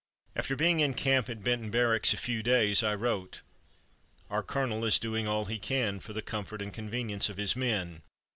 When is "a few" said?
2.11-2.41